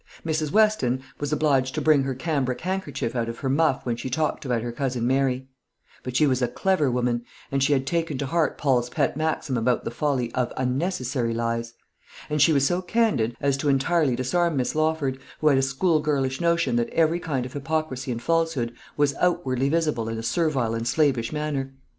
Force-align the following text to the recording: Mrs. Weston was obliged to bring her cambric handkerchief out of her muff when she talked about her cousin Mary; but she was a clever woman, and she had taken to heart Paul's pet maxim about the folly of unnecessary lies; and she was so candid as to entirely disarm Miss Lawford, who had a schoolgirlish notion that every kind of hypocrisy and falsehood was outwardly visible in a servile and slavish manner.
Mrs. 0.25 0.51
Weston 0.51 1.03
was 1.19 1.31
obliged 1.31 1.75
to 1.75 1.81
bring 1.81 2.01
her 2.05 2.15
cambric 2.15 2.61
handkerchief 2.61 3.15
out 3.15 3.29
of 3.29 3.37
her 3.41 3.49
muff 3.51 3.85
when 3.85 3.95
she 3.95 4.09
talked 4.09 4.43
about 4.45 4.63
her 4.63 4.71
cousin 4.71 5.05
Mary; 5.05 5.47
but 6.01 6.15
she 6.15 6.25
was 6.25 6.41
a 6.41 6.47
clever 6.47 6.89
woman, 6.89 7.21
and 7.51 7.61
she 7.61 7.73
had 7.73 7.85
taken 7.85 8.17
to 8.17 8.25
heart 8.25 8.57
Paul's 8.57 8.89
pet 8.89 9.15
maxim 9.15 9.57
about 9.57 9.83
the 9.83 9.91
folly 9.91 10.33
of 10.33 10.51
unnecessary 10.57 11.35
lies; 11.35 11.75
and 12.31 12.41
she 12.41 12.51
was 12.51 12.65
so 12.65 12.81
candid 12.81 13.37
as 13.39 13.55
to 13.57 13.69
entirely 13.69 14.15
disarm 14.15 14.57
Miss 14.57 14.73
Lawford, 14.73 15.19
who 15.39 15.49
had 15.49 15.59
a 15.59 15.61
schoolgirlish 15.61 16.41
notion 16.41 16.77
that 16.77 16.89
every 16.89 17.19
kind 17.19 17.45
of 17.45 17.53
hypocrisy 17.53 18.11
and 18.11 18.23
falsehood 18.23 18.73
was 18.97 19.13
outwardly 19.21 19.69
visible 19.69 20.09
in 20.09 20.17
a 20.17 20.23
servile 20.23 20.73
and 20.73 20.87
slavish 20.87 21.31
manner. 21.31 21.75